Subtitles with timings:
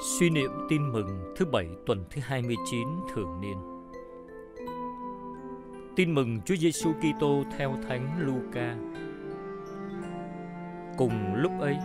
[0.00, 3.56] Suy niệm tin mừng thứ bảy tuần thứ 29 thường niên.
[5.96, 8.76] Tin mừng Chúa Giêsu Kitô theo Thánh Luca.
[10.96, 11.76] Cùng lúc ấy,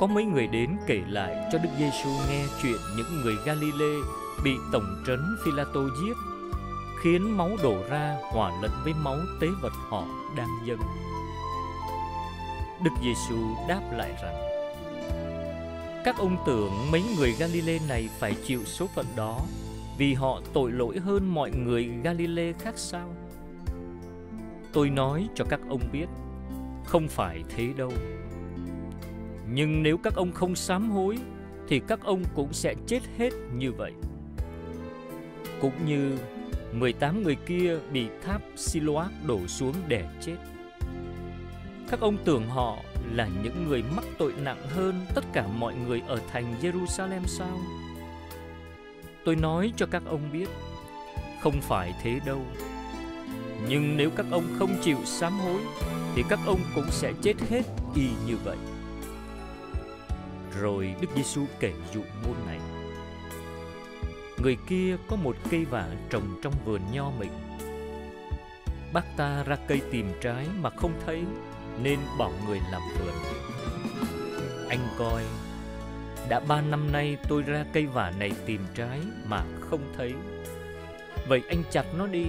[0.00, 4.00] có mấy người đến kể lại cho Đức Giêsu nghe chuyện những người Galile
[4.44, 6.16] bị tổng trấn Phi-la-tô giết,
[7.02, 10.04] khiến máu đổ ra hòa lẫn với máu tế vật họ
[10.36, 10.80] đang dâng.
[12.84, 13.36] Đức Giêsu
[13.68, 14.53] đáp lại rằng:
[16.04, 19.40] các ông tưởng mấy người Galilee này phải chịu số phận đó
[19.98, 23.14] vì họ tội lỗi hơn mọi người Galilee khác sao?
[24.72, 26.06] Tôi nói cho các ông biết,
[26.84, 27.92] không phải thế đâu.
[29.52, 31.18] Nhưng nếu các ông không sám hối
[31.68, 33.92] thì các ông cũng sẽ chết hết như vậy.
[35.60, 36.18] Cũng như
[36.72, 40.36] 18 người kia bị tháp Siloak đổ xuống để chết.
[41.90, 42.78] Các ông tưởng họ
[43.12, 47.58] là những người mắc tội nặng hơn tất cả mọi người ở thành Jerusalem sao?
[49.24, 50.48] Tôi nói cho các ông biết,
[51.40, 52.40] không phải thế đâu.
[53.68, 55.60] Nhưng nếu các ông không chịu sám hối,
[56.14, 57.62] thì các ông cũng sẽ chết hết
[57.94, 58.56] y như vậy.
[60.60, 62.58] Rồi Đức Giêsu kể dụ ngôn này.
[64.42, 67.32] Người kia có một cây vả trồng trong vườn nho mình.
[68.92, 71.22] Bác ta ra cây tìm trái mà không thấy
[71.82, 73.14] nên bỏ người làm vườn.
[74.68, 75.22] Anh coi,
[76.28, 80.14] đã ba năm nay tôi ra cây vả này tìm trái mà không thấy.
[81.28, 82.26] Vậy anh chặt nó đi,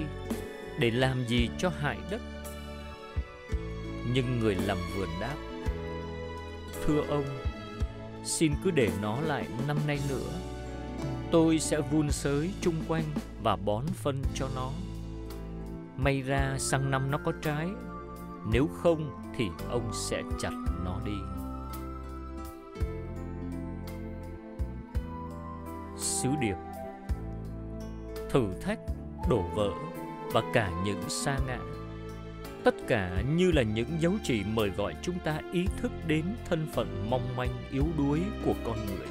[0.80, 2.22] để làm gì cho hại đất?
[4.14, 5.36] Nhưng người làm vườn đáp,
[6.86, 7.24] Thưa ông,
[8.24, 10.32] xin cứ để nó lại năm nay nữa.
[11.32, 13.04] Tôi sẽ vun sới chung quanh
[13.44, 14.72] và bón phân cho nó.
[15.98, 17.68] May ra sang năm nó có trái
[18.52, 20.54] nếu không thì ông sẽ chặt
[20.86, 21.18] nó đi.
[25.98, 26.56] Sứ điệp
[28.30, 28.80] Thử thách,
[29.30, 29.70] đổ vỡ
[30.34, 31.60] và cả những sa ngã
[32.66, 36.68] Tất cả như là những dấu chỉ mời gọi chúng ta ý thức đến thân
[36.74, 39.08] phận mong manh yếu đuối của con người.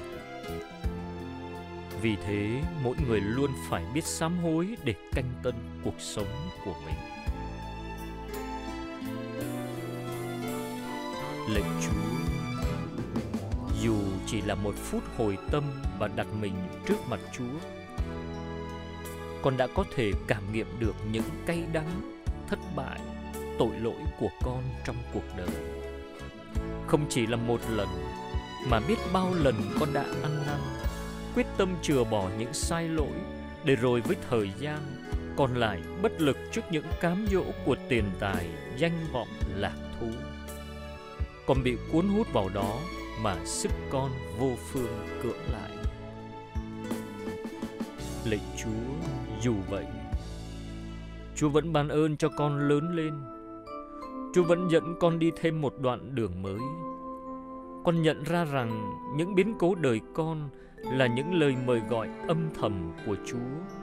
[2.03, 5.55] Vì thế, mỗi người luôn phải biết sám hối để canh tân
[5.85, 6.27] cuộc sống
[6.65, 6.95] của mình.
[11.49, 11.91] Lệnh Chúa.
[13.83, 13.97] Dù
[14.27, 15.65] chỉ là một phút hồi tâm
[15.99, 16.55] và đặt mình
[16.87, 17.59] trước mặt Chúa,
[19.43, 23.01] con đã có thể cảm nghiệm được những cay đắng, thất bại,
[23.59, 25.49] tội lỗi của con trong cuộc đời.
[26.87, 27.89] Không chỉ là một lần,
[28.71, 30.61] mà biết bao lần con đã ăn năn,
[31.35, 33.13] quyết tâm chừa bỏ những sai lỗi,
[33.65, 34.79] để rồi với thời gian,
[35.37, 40.07] còn lại bất lực trước những cám dỗ của tiền tài, danh vọng, lạc thú
[41.47, 42.79] còn bị cuốn hút vào đó
[43.23, 45.71] mà sức con vô phương cưỡng lại.
[48.25, 49.09] Lạy Chúa,
[49.43, 49.85] dù vậy,
[51.37, 53.15] Chúa vẫn ban ơn cho con lớn lên.
[54.35, 56.61] Chúa vẫn dẫn con đi thêm một đoạn đường mới.
[57.85, 62.49] Con nhận ra rằng những biến cố đời con là những lời mời gọi âm
[62.61, 63.75] thầm của Chúa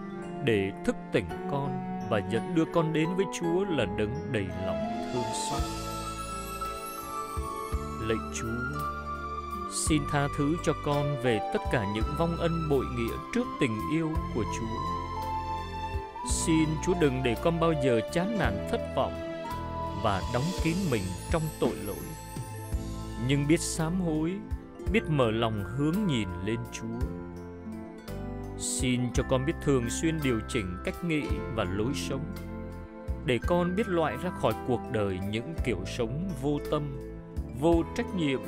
[0.46, 1.72] để thức tỉnh con
[2.10, 5.91] và dẫn đưa con đến với Chúa là đấng đầy lòng thương xót
[8.08, 8.80] lạy Chúa.
[9.72, 13.78] Xin tha thứ cho con về tất cả những vong ân bội nghĩa trước tình
[13.92, 14.78] yêu của Chúa.
[16.30, 19.14] Xin Chúa đừng để con bao giờ chán nản thất vọng
[20.04, 22.06] và đóng kín mình trong tội lỗi.
[23.28, 24.34] Nhưng biết sám hối,
[24.92, 27.08] biết mở lòng hướng nhìn lên Chúa.
[28.58, 31.24] Xin cho con biết thường xuyên điều chỉnh cách nghĩ
[31.56, 32.26] và lối sống
[33.26, 36.84] để con biết loại ra khỏi cuộc đời những kiểu sống vô tâm
[37.62, 38.40] vô trách nhiệm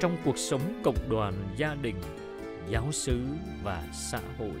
[0.00, 1.96] trong cuộc sống cộng đoàn, gia đình,
[2.68, 3.20] giáo xứ
[3.62, 4.54] và xã hội.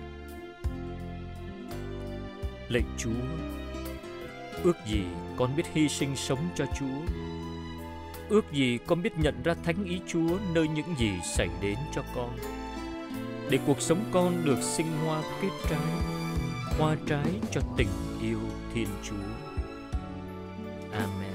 [2.68, 3.10] Lạy chúa,
[4.62, 5.02] ước gì
[5.36, 7.14] con biết hy sinh sống cho chúa.
[8.28, 12.02] Ước gì con biết nhận ra thánh ý chúa nơi những gì xảy đến cho
[12.14, 12.38] con.
[13.50, 15.78] Để cuộc sống con được sinh hoa kết trái,
[16.78, 17.88] hoa trái cho tình
[18.22, 18.38] yêu
[18.74, 19.14] thiên chúa.
[20.92, 21.29] Amen.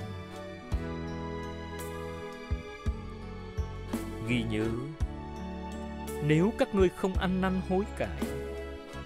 [4.28, 4.66] Ghi nhớ.
[6.28, 8.24] Nếu các ngươi không ăn năn hối cải,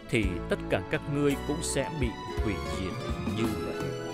[0.09, 2.07] thì tất cả các ngươi cũng sẽ bị
[2.43, 2.93] hủy diệt
[3.37, 4.08] như vậy.